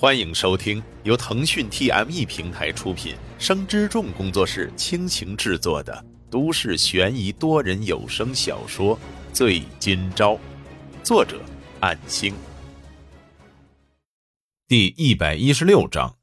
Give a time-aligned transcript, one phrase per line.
[0.00, 8.94] 欢迎收听由腾讯 TME 平台出品、生之众工作室倾情制作的都市悬疑多人有声小说
[9.32, 10.34] 《醉今朝》，
[11.02, 11.40] 作者：
[11.80, 12.32] 暗星。
[14.68, 16.14] 第一百一十六章，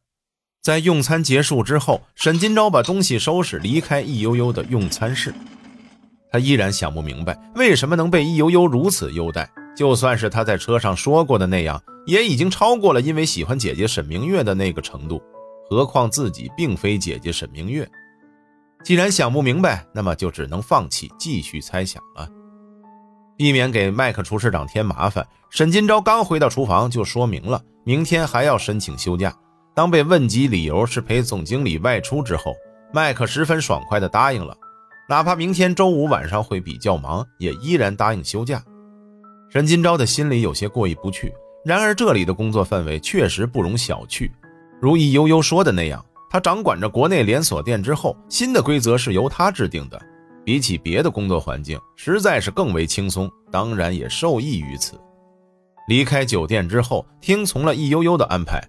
[0.61, 5.33] 在用餐结束之后，沈今朝把东西收拾，离开易悠悠的用餐室。
[6.31, 9.51] 他依然想不明白，为什么能被易悠悠如此优待。
[9.75, 15.21] 就算是他在车上说过的那样，也已经超过了因为喜欢姐姐沈明月的那个程度。
[15.69, 17.89] 何况自己并非姐姐沈明月。
[18.83, 22.29] 既然想不明白，那么就只能放弃继续猜想了，
[23.35, 25.27] 避免给麦克厨师长添麻烦。
[25.49, 29.35] 沈金钊刚回到厨房，就说明了明天还要申请休假。
[29.73, 32.53] 当被问及理由是陪总经理外出之后，
[32.93, 34.55] 麦克十分爽快地答应了，
[35.09, 38.63] 哪怕明天周五晚上会比较忙，也依然答应休假。
[39.55, 44.29] 沈金钊的心里有些过意不去，然而这里的工作氛围确实不容小觑。
[44.81, 49.97] 如易悠悠说的那样，他掌管着国内连锁店之后，新的规则是由他制定的，
[50.43, 54.99] 比起别的工作环境，实在是更为轻松，当然也受益于此。
[55.87, 58.61] 离开酒店之后，听从了易悠悠的安排，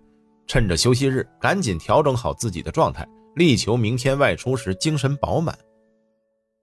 [0.46, 5.52] 趁着休息日，赶紧调整好自己的状态，力求明天外出时精神饱满。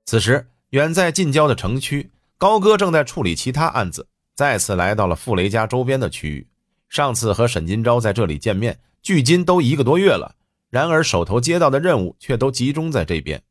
[0.06, 4.08] 此时，远在近郊的城区，高歌正在处理其他案子。
[4.36, 6.48] 再次来到了傅雷家周边的区域。
[6.90, 10.36] 上次和沈金钊在这里见面，距今都一个多月了。
[10.70, 13.44] 然而手头接到的任务却都集中在这边。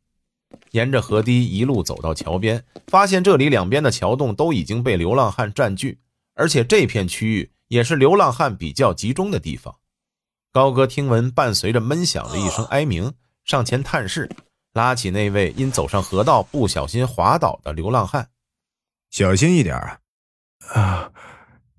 [0.73, 5.99] 沿着河堤一路走到桥边，发现这里两边的桥洞都已经被流浪汉占据，
[6.35, 9.77] 而且这片区域也是流浪汉比较集中的地方。
[10.53, 13.13] 高歌听闻伴随着闷响的一声哀鸣，
[13.45, 14.29] 上前探视，
[14.75, 18.29] 拉起那位因走上河道不小心滑倒的流浪汉
[19.11, 20.01] ：“小心一点
[20.71, 21.11] 啊！”，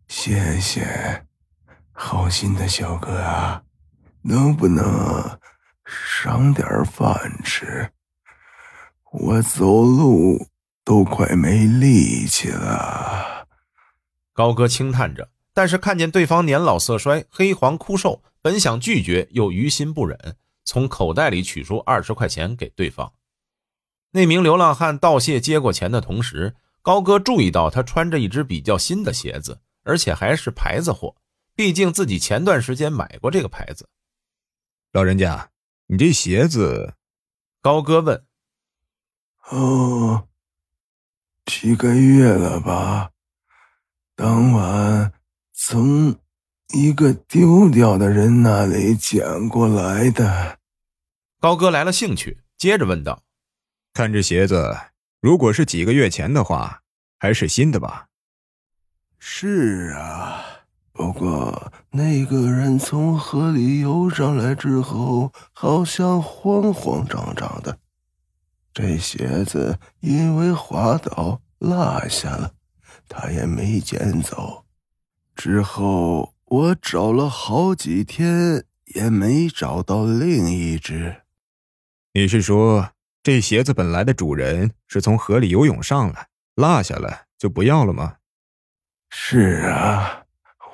[0.08, 1.26] 谢谢，
[1.92, 3.64] 好心的小哥啊，
[4.22, 5.40] 能不能
[5.86, 7.92] 赏点饭吃？
[9.12, 10.48] 我走路
[10.84, 13.48] 都快没力气了。
[14.34, 23.14] 高哥轻叹着，但是看见对方年老色衰、黑黄枯瘦，本想拒绝，又于心不忍，从口袋里取出二十块钱给对方。
[24.12, 26.56] 那名流浪汉道谢接过钱的同时。
[26.84, 31.16] 高哥注意到他穿着一只比较新的鞋子，而且还是牌子货。
[31.56, 33.88] 毕竟自己前段时间买过这个牌子。
[34.92, 35.50] 老人家，
[35.88, 36.96] 你这鞋子？
[37.62, 38.26] 高哥问。
[39.50, 40.28] 哦，
[41.46, 43.12] 几个月了吧？
[44.16, 45.14] 当晚
[45.54, 46.16] 从
[46.74, 50.60] 一个丢掉的人那里捡过来的。
[51.40, 53.24] 高哥来了兴趣，接着问道
[53.94, 54.78] ：“看这鞋子。”
[55.24, 56.82] 如果是几个月前的话，
[57.18, 58.08] 还是新的吧。
[59.18, 60.44] 是啊，
[60.92, 67.80] 不过那个人从河里游上来之后，好像慌慌张张的。
[68.74, 72.52] 这鞋子因为滑倒落下了，
[73.08, 74.66] 他也没捡走。
[75.38, 81.22] 之后我找了好几天，也没找到另一只。
[82.12, 82.90] 你是说？
[83.24, 88.16] 这鞋子本来的主人是从河里游泳上来，落下了就不要了吗？
[89.10, 90.24] 是啊，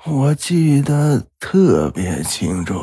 [0.03, 2.75] 我记得特别清楚。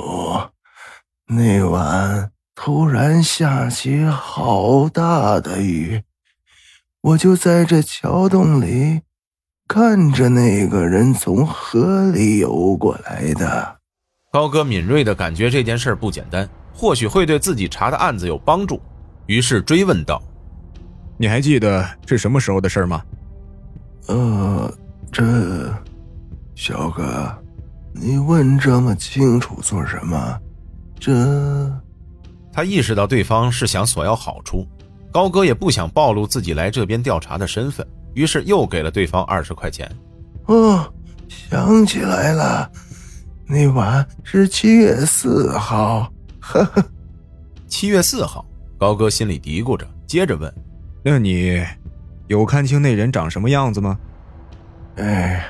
[1.27, 6.04] 那晚突然下起好大的雨，
[7.00, 9.00] 我就在这桥洞里
[9.66, 13.81] 看着那个人从河里游过来的。
[14.31, 18.81] 高哥敏锐的感觉这件事不简单，或许会对自己查的案子有帮助。
[19.27, 20.23] 于是追问道
[21.19, 23.03] ：“你还记得是什么时候的事吗
[24.07, 24.73] ？”“呃，
[25.11, 25.75] 这，
[26.55, 27.37] 小哥，
[27.93, 30.41] 你问这么清楚做什么？
[30.99, 31.13] 这……”
[32.53, 34.67] 他意识到对方是想索要好处，
[35.13, 39.91] 高哥也不想暴露自己来这边调查的身份，于是又给了对方二十块钱。
[40.47, 40.91] “哦，
[41.29, 42.71] 想起来了，
[43.47, 46.11] 那晚是七月四号。
[46.39, 46.84] ”“呵呵，
[47.67, 48.47] 七月四号。”
[48.78, 50.53] 高哥心里嘀咕着，接着问
[51.03, 51.65] ：“那你
[52.27, 53.99] 有看清那人长什么样子吗
[54.97, 55.43] ？”“哎，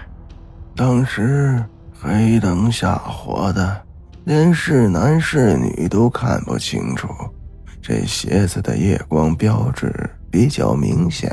[0.76, 3.82] 当时黑灯瞎火的，
[4.24, 7.08] 连是男是女都看不清楚。
[7.82, 9.92] 这鞋子的夜光标志
[10.30, 11.30] 比较明显。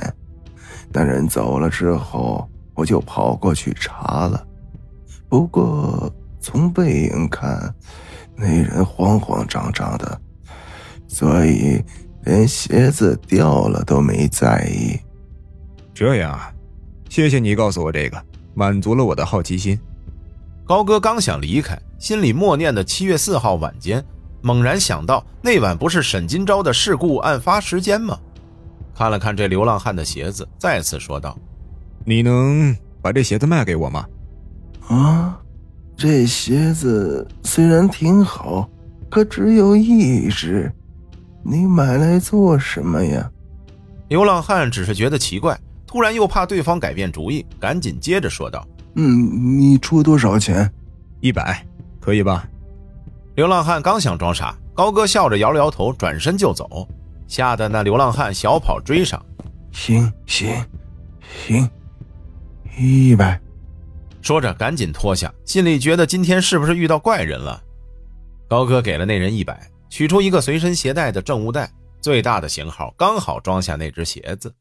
[0.92, 4.44] 那人走了之后，我就跑过去查了。
[5.30, 7.74] 不过从背影看，
[8.36, 10.20] 那人慌慌张张的。”
[11.14, 11.80] 所以，
[12.24, 15.00] 连鞋子掉了都没在意。
[15.94, 16.52] 这样啊，
[17.08, 18.20] 谢谢你告诉我这个，
[18.56, 19.80] 满足了我的好奇心。
[20.66, 24.04] 高哥刚想离开，心里默念的七月四号晚间，
[24.42, 28.18] 猛然想到那晚不是沈金钊的事故案发时间吗？
[28.96, 31.38] 看了看这流浪汉的鞋子，再次说道
[32.04, 34.04] ：“你能把这鞋子卖给我吗？”
[34.90, 35.40] 啊，
[35.96, 38.68] 这鞋子虽然挺好，
[39.12, 40.72] 可只有一只，
[41.44, 43.30] 你买来做什么呀？
[44.08, 50.72] 流浪汉只是觉得奇怪，突然又怕对方改变主意，赶紧接着说道：“嗯，你出多少钱？
[51.20, 51.66] 一百，
[52.00, 52.48] 可以吧？”
[53.36, 56.88] 流浪汉刚想装傻，高哥笑着摇了摇头，转身就走。
[57.28, 59.24] 吓得那流浪汉小跑追上，
[59.72, 60.54] 行行
[61.48, 61.68] 行，
[62.78, 63.40] 一百。
[64.22, 67.60] 说着赶紧脱下，心里觉得今天是不是遇到怪人了？
[68.48, 69.60] 高哥给了那人一百，
[69.94, 74.56] 取出一个随身携带的证物袋，最大的型号刚好装下那只鞋子，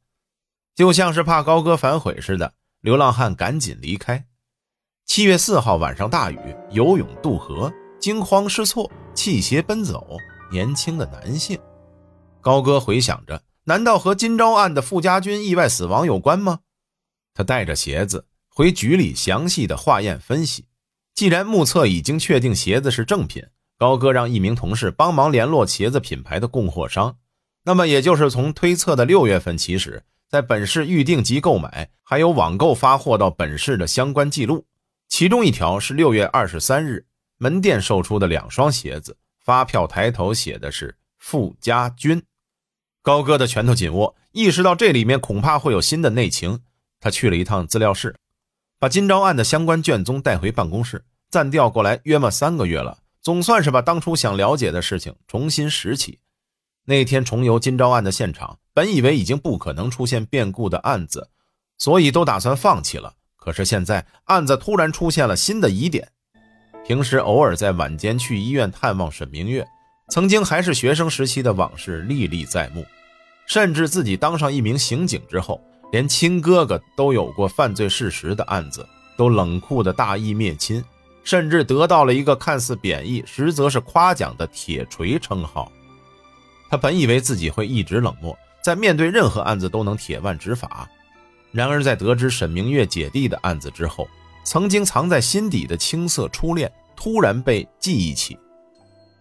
[0.74, 2.52] 就像是怕高哥反悔似的。
[2.82, 4.26] 流浪汉赶紧离开。
[5.06, 6.38] 七月四号晚上大雨，
[6.70, 10.18] 游泳渡河，惊慌失措，弃鞋奔走，
[10.50, 11.58] 年轻的男性。
[12.42, 16.58] 高歌回想着，难道和金朝案的傅家军意外死亡有关吗？
[17.32, 20.66] 他带着鞋子回局里详细的化验分析。
[21.14, 23.42] 既然目测已经确定鞋子是正品，
[23.82, 27.16] 高哥让一名同事帮忙联络茄子品牌的供货商。
[27.64, 34.66] 那么也就是从推测的六月份起始，在本市预定及购买，还有网购发货到本市的相关记录。
[35.08, 37.06] 其中一条是六月二十三日
[37.38, 42.22] 门店售出的两双鞋子，发票抬头写的是傅家军。
[43.02, 46.60] 高哥的拳头紧握，意识到这里面恐怕会有新的内情。
[47.00, 48.14] 他去了一趟资料室，
[48.78, 56.18] 把金昭案的相关卷宗带回办公室，暂调过来约莫三个月了，总算是把当初想了解的事情重新拾起。
[56.84, 61.30] 那天重游金昭案的现场，本以为已经不可能出现变故的案子，
[61.78, 63.14] 所以都打算放弃了。
[63.36, 66.08] 可是现在案子突然出现了新的疑点。
[66.84, 69.64] 平时偶尔在晚间去医院探望沈明月。
[70.08, 72.84] 曾经还是学生时期的往事历历在目，
[73.46, 75.60] 甚至自己当上一名刑警之后，
[75.90, 78.86] 连亲哥哥都有过犯罪事实的案子，
[79.16, 80.84] 都冷酷的大义灭亲，
[81.24, 85.70] 甚至得到了一个看似贬义，实则是夸奖的“铁锤”称号。
[86.68, 90.88] 他本以为自己会一直冷漠，在面对任何案子都能铁腕执法，
[91.50, 94.08] 然而在得知沈明月姐弟的案子之后，
[94.42, 98.38] 曾经藏在心底的青涩初恋突然被记忆起。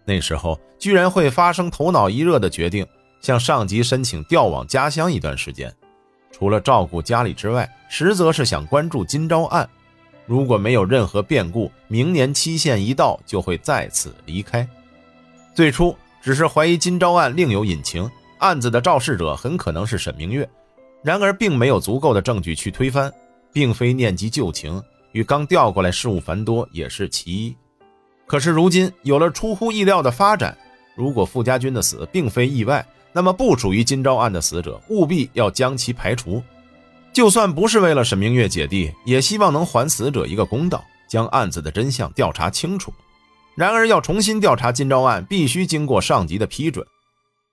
[0.06, 2.88] 那时候居然会发生头脑一热的决定，
[3.22, 5.72] 向上级申请调往家乡一段时间，
[6.32, 9.70] 除了照顾家里之外，实则是想关注金昭案。
[10.32, 14.66] 如果没有任何变故，明年期限一到就会再次离开。
[15.54, 20.50] 最初只是怀疑金昭案另有隐情，案子的肇事者很可能是沈明月，
[21.04, 23.12] 然而并没有足够的证据去推翻，
[23.52, 24.82] 并非念及旧情，
[25.12, 27.54] 与刚调过来事务繁多也是其一。
[28.26, 30.58] 可是如今有了出乎意料的发展，
[30.96, 36.42] 如果傅家军的死并非意外，那么不属于金昭案的死者务必要将其排除。
[37.14, 42.94] 就算不是为了沈明月姐弟，也希望能还死者一个公道，将案子的真相调查清楚。
[43.56, 46.86] 然而要重新调查金昭案，必须经过上级的批准。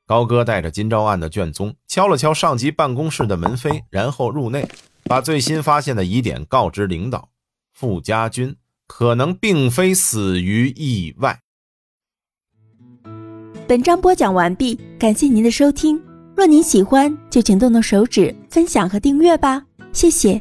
[0.06, 4.68] 高歌带着金昭案的卷宗，敲了敲上级办公室的门扉，然后入内，
[5.04, 7.28] 把最新发现的疑点告知领导。
[7.74, 8.56] 傅家军。
[8.88, 11.38] 可能并非死于意外。
[13.68, 16.07] 本章播讲完毕，感谢您的收听。
[16.38, 19.60] 若您喜欢，就请动动手指分享和订阅吧，
[19.92, 20.40] 谢谢。